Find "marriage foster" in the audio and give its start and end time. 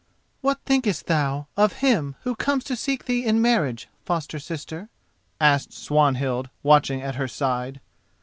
3.39-4.39